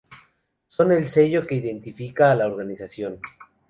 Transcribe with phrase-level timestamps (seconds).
[0.67, 3.19] Son el sello que identifica a la organización.